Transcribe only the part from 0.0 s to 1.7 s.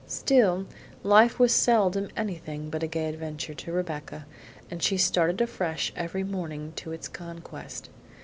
Still, life was